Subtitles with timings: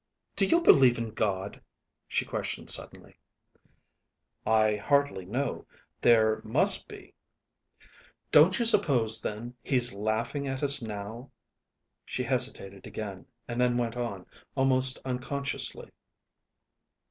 [0.35, 1.61] "Do you believe in God?"
[2.07, 3.19] she questioned suddenly.
[4.47, 5.67] "I hardly know.
[6.01, 7.13] There must be"
[8.31, 11.29] "Don't you suppose, then, He's laughing at us now?"
[12.03, 14.25] She hesitated again and then went on,
[14.55, 15.91] almost unconsciously.